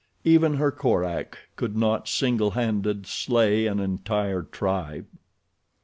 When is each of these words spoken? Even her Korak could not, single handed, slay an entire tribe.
Even 0.23 0.55
her 0.55 0.71
Korak 0.71 1.37
could 1.55 1.77
not, 1.77 2.07
single 2.07 2.49
handed, 2.57 3.05
slay 3.05 3.67
an 3.67 3.79
entire 3.79 4.41
tribe. 4.41 5.05